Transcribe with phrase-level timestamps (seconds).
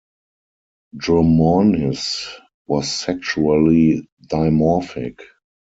[0.95, 2.25] "Dromornis"
[2.65, 5.19] was sexually dimorphic.